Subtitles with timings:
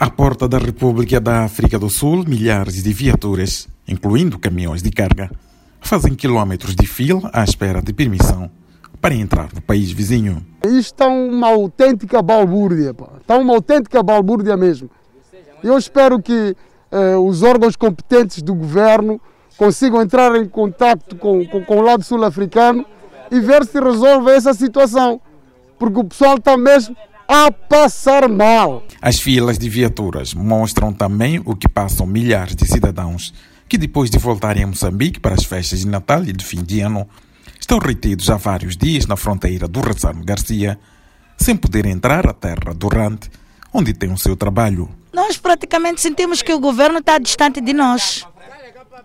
[0.00, 5.30] À porta da República da África do Sul, milhares de viaturas, incluindo caminhões de carga,
[5.78, 8.50] fazem quilômetros de fila à espera de permissão
[8.98, 10.42] para entrar no país vizinho.
[10.64, 13.10] Isto está uma autêntica balbúrdia, pá.
[13.20, 14.88] está uma autêntica balbúrdia mesmo.
[15.62, 16.56] Eu espero que
[16.90, 19.20] eh, os órgãos competentes do governo
[19.58, 22.86] consigam entrar em contato com, com, com o lado sul-africano
[23.30, 25.20] e ver se resolve essa situação,
[25.78, 26.96] porque o pessoal está mesmo
[27.32, 28.82] a passar mal.
[29.00, 33.32] As filas de viaturas mostram também o que passam milhares de cidadãos
[33.68, 36.80] que, depois de voltarem a Moçambique para as festas de Natal e de fim de
[36.80, 37.08] ano,
[37.60, 40.76] estão retidos há vários dias na fronteira do Razano Garcia,
[41.38, 43.30] sem poder entrar à terra do Rante,
[43.72, 44.90] onde tem o seu trabalho.
[45.12, 48.26] Nós praticamente sentimos que o governo está distante de nós,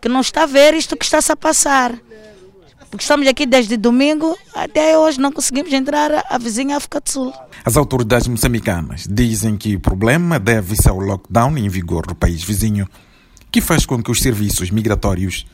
[0.01, 1.93] que não está a ver isto que está-se a passar.
[2.89, 7.33] Porque estamos aqui desde domingo até hoje não conseguimos entrar à vizinha África do Sul.
[7.63, 12.87] As autoridades moçambicanas dizem que o problema deve-se ao lockdown em vigor no país vizinho,
[13.51, 15.45] que faz com que os serviços migratórios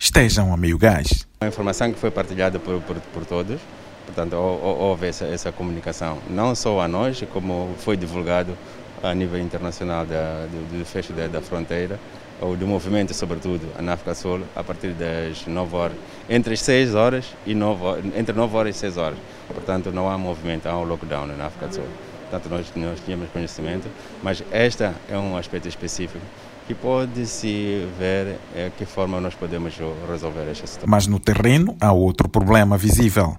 [0.00, 1.26] estejam a meio gás.
[1.40, 3.60] A informação que foi partilhada por, por, por todos,
[4.04, 8.56] portanto, houve essa, essa, comunicação, não só a nós, como foi divulgado
[9.02, 11.98] a nível internacional da, do, do fecho da, da fronteira,
[12.40, 15.96] ou do movimento, sobretudo, na África Sul, a partir das 9 horas,
[16.28, 19.18] entre as 6 horas e 9, entre 9 horas e 6 horas.
[19.48, 21.84] Portanto, não há movimento, há um lockdown na África Sul.
[22.28, 23.88] Portanto, nós, nós tínhamos conhecimento,
[24.22, 26.24] mas este é um aspecto específico
[26.66, 29.74] que pode-se ver é, que forma nós podemos
[30.08, 30.88] resolver esta situação.
[30.88, 33.36] Mas no terreno há outro problema visível.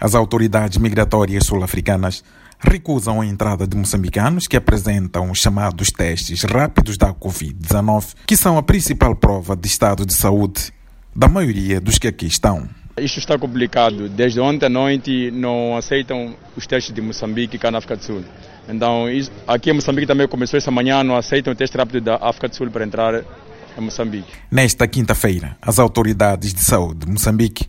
[0.00, 2.22] As autoridades migratórias sul-africanas
[2.60, 8.58] recusam a entrada de moçambicanos que apresentam os chamados testes rápidos da Covid-19, que são
[8.58, 10.72] a principal prova de estado de saúde
[11.14, 12.68] da maioria dos que aqui estão.
[12.98, 14.08] Isto está complicado.
[14.08, 18.04] Desde ontem à noite não aceitam os testes de Moçambique e cá na África do
[18.04, 18.24] Sul.
[18.68, 19.06] Então,
[19.46, 22.54] aqui em Moçambique também começou essa manhã, não aceitam o teste rápido da África do
[22.54, 24.30] Sul para entrar em Moçambique.
[24.50, 27.68] Nesta quinta-feira, as autoridades de saúde de Moçambique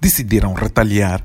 [0.00, 1.22] decidiram retaliar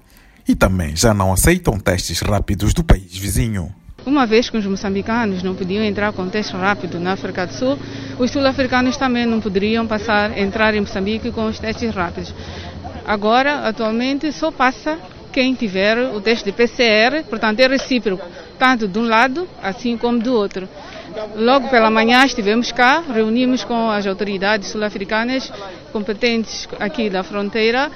[0.48, 3.74] e também já não aceitam testes rápidos do país vizinho.
[4.06, 7.80] Uma vez que os moçambicanos não podiam entrar com teste rápido na África do Sul,
[8.20, 12.34] os sul-africanos também não poderiam passar, entrar em Moçambique com os testes rápidos.
[13.06, 15.00] Agora, atualmente, só passa
[15.32, 18.26] quem tiver o teste de PCR, portanto é recíproco,
[18.60, 20.68] tanto de um lado assim como do outro.
[21.36, 25.52] Logo pela manhã estivemos cá, reunimos com as autoridades sul-africanas
[25.92, 27.90] competentes aqui da fronteira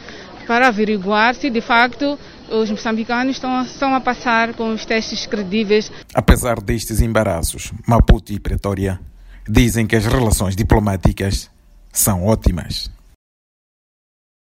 [0.47, 2.17] para averiguar se de facto
[2.49, 5.91] os moçambicanos estão, estão a passar com os testes credíveis.
[6.13, 8.99] Apesar destes embaraços, Maputo e Pretória
[9.47, 11.49] dizem que as relações diplomáticas
[11.91, 12.89] são ótimas.